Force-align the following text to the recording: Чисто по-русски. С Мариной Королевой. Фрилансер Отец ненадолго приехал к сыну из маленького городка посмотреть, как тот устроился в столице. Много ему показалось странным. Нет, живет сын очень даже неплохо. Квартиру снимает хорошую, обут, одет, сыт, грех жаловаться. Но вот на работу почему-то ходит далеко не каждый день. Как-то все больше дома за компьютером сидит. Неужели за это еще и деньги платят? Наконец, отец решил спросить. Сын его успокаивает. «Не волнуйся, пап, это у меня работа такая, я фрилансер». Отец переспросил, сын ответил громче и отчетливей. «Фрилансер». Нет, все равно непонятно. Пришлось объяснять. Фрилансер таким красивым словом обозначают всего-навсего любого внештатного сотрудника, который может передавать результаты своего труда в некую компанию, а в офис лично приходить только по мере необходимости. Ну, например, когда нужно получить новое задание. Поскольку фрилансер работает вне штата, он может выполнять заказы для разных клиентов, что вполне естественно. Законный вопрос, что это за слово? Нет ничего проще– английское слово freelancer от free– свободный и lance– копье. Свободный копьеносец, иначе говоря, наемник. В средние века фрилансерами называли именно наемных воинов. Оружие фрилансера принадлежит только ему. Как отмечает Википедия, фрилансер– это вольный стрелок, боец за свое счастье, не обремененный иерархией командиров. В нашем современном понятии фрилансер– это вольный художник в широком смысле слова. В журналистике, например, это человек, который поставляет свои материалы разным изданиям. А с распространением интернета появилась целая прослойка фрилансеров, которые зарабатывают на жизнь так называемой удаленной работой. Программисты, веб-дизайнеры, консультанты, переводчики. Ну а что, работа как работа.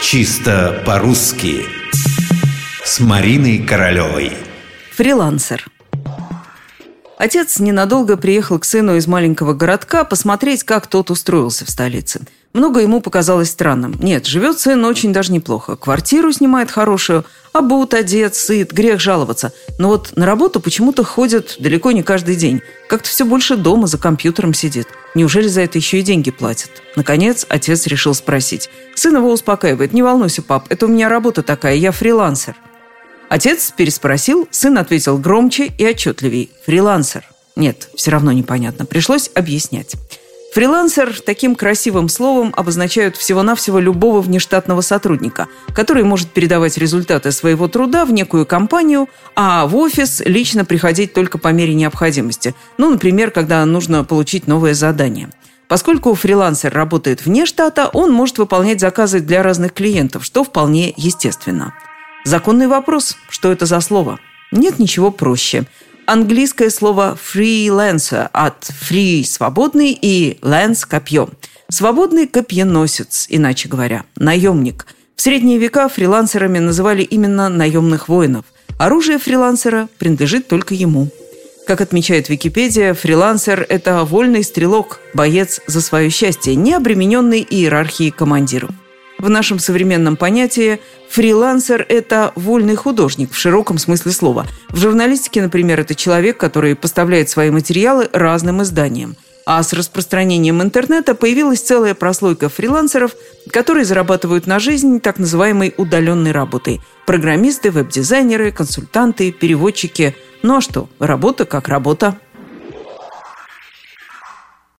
Чисто 0.00 0.82
по-русски. 0.86 1.66
С 2.84 3.00
Мариной 3.00 3.58
Королевой. 3.58 4.32
Фрилансер 4.92 5.66
Отец 7.18 7.58
ненадолго 7.58 8.16
приехал 8.16 8.60
к 8.60 8.64
сыну 8.64 8.94
из 8.96 9.08
маленького 9.08 9.52
городка 9.52 10.04
посмотреть, 10.04 10.62
как 10.62 10.86
тот 10.86 11.10
устроился 11.10 11.66
в 11.66 11.70
столице. 11.70 12.20
Много 12.52 12.80
ему 12.80 13.00
показалось 13.00 13.50
странным. 13.50 13.96
Нет, 14.00 14.24
живет 14.24 14.60
сын 14.60 14.84
очень 14.84 15.12
даже 15.12 15.32
неплохо. 15.32 15.74
Квартиру 15.74 16.32
снимает 16.32 16.70
хорошую, 16.70 17.24
обут, 17.52 17.92
одет, 17.92 18.36
сыт, 18.36 18.72
грех 18.72 19.00
жаловаться. 19.00 19.52
Но 19.80 19.88
вот 19.88 20.12
на 20.16 20.26
работу 20.26 20.60
почему-то 20.60 21.02
ходит 21.02 21.56
далеко 21.58 21.90
не 21.90 22.04
каждый 22.04 22.36
день. 22.36 22.62
Как-то 22.88 23.08
все 23.08 23.24
больше 23.24 23.56
дома 23.56 23.88
за 23.88 23.98
компьютером 23.98 24.54
сидит. 24.54 24.86
Неужели 25.16 25.48
за 25.48 25.62
это 25.62 25.76
еще 25.76 25.98
и 25.98 26.02
деньги 26.02 26.30
платят? 26.30 26.70
Наконец, 26.94 27.44
отец 27.48 27.88
решил 27.88 28.14
спросить. 28.14 28.70
Сын 28.94 29.16
его 29.16 29.32
успокаивает. 29.32 29.92
«Не 29.92 30.02
волнуйся, 30.02 30.42
пап, 30.42 30.66
это 30.68 30.86
у 30.86 30.88
меня 30.88 31.08
работа 31.08 31.42
такая, 31.42 31.74
я 31.74 31.90
фрилансер». 31.90 32.54
Отец 33.28 33.72
переспросил, 33.76 34.48
сын 34.50 34.78
ответил 34.78 35.18
громче 35.18 35.72
и 35.76 35.86
отчетливей. 35.86 36.50
«Фрилансер». 36.66 37.24
Нет, 37.56 37.90
все 37.94 38.10
равно 38.10 38.32
непонятно. 38.32 38.86
Пришлось 38.86 39.30
объяснять. 39.34 39.96
Фрилансер 40.54 41.20
таким 41.20 41.54
красивым 41.54 42.08
словом 42.08 42.54
обозначают 42.56 43.16
всего-навсего 43.16 43.78
любого 43.78 44.22
внештатного 44.22 44.80
сотрудника, 44.80 45.46
который 45.74 46.04
может 46.04 46.30
передавать 46.30 46.78
результаты 46.78 47.32
своего 47.32 47.68
труда 47.68 48.06
в 48.06 48.12
некую 48.12 48.46
компанию, 48.46 49.08
а 49.36 49.66
в 49.66 49.76
офис 49.76 50.22
лично 50.24 50.64
приходить 50.64 51.12
только 51.12 51.36
по 51.36 51.48
мере 51.48 51.74
необходимости. 51.74 52.54
Ну, 52.78 52.88
например, 52.90 53.30
когда 53.30 53.64
нужно 53.66 54.04
получить 54.04 54.46
новое 54.46 54.72
задание. 54.72 55.30
Поскольку 55.68 56.14
фрилансер 56.14 56.72
работает 56.72 57.26
вне 57.26 57.44
штата, 57.44 57.90
он 57.92 58.10
может 58.10 58.38
выполнять 58.38 58.80
заказы 58.80 59.20
для 59.20 59.42
разных 59.42 59.74
клиентов, 59.74 60.24
что 60.24 60.44
вполне 60.44 60.94
естественно. 60.96 61.74
Законный 62.28 62.66
вопрос, 62.66 63.16
что 63.30 63.50
это 63.50 63.64
за 63.64 63.80
слово? 63.80 64.18
Нет 64.52 64.78
ничего 64.78 65.10
проще– 65.10 65.64
английское 66.06 66.68
слово 66.68 67.16
freelancer 67.16 68.28
от 68.34 68.68
free– 68.68 69.24
свободный 69.24 69.98
и 69.98 70.38
lance– 70.42 70.86
копье. 70.90 71.30
Свободный 71.70 72.26
копьеносец, 72.26 73.24
иначе 73.30 73.70
говоря, 73.70 74.04
наемник. 74.16 74.86
В 75.16 75.22
средние 75.22 75.56
века 75.56 75.88
фрилансерами 75.88 76.58
называли 76.58 77.00
именно 77.02 77.48
наемных 77.48 78.10
воинов. 78.10 78.44
Оружие 78.78 79.16
фрилансера 79.16 79.88
принадлежит 79.96 80.48
только 80.48 80.74
ему. 80.74 81.08
Как 81.66 81.80
отмечает 81.80 82.28
Википедия, 82.28 82.92
фрилансер– 82.92 83.64
это 83.70 84.04
вольный 84.04 84.44
стрелок, 84.44 85.00
боец 85.14 85.62
за 85.66 85.80
свое 85.80 86.10
счастье, 86.10 86.54
не 86.56 86.74
обремененный 86.74 87.40
иерархией 87.40 88.10
командиров. 88.10 88.72
В 89.18 89.28
нашем 89.28 89.58
современном 89.58 90.16
понятии 90.16 90.78
фрилансер– 91.08 91.84
это 91.88 92.32
вольный 92.36 92.76
художник 92.76 93.32
в 93.32 93.36
широком 93.36 93.76
смысле 93.76 94.12
слова. 94.12 94.46
В 94.68 94.76
журналистике, 94.76 95.42
например, 95.42 95.80
это 95.80 95.96
человек, 95.96 96.36
который 96.38 96.76
поставляет 96.76 97.28
свои 97.28 97.50
материалы 97.50 98.08
разным 98.12 98.62
изданиям. 98.62 99.16
А 99.44 99.60
с 99.62 99.72
распространением 99.72 100.62
интернета 100.62 101.16
появилась 101.16 101.62
целая 101.62 101.94
прослойка 101.94 102.48
фрилансеров, 102.48 103.12
которые 103.50 103.84
зарабатывают 103.84 104.46
на 104.46 104.60
жизнь 104.60 105.00
так 105.00 105.18
называемой 105.18 105.74
удаленной 105.76 106.30
работой. 106.30 106.80
Программисты, 107.04 107.72
веб-дизайнеры, 107.72 108.52
консультанты, 108.52 109.32
переводчики. 109.32 110.14
Ну 110.42 110.58
а 110.58 110.60
что, 110.60 110.88
работа 111.00 111.44
как 111.44 111.66
работа. 111.66 112.18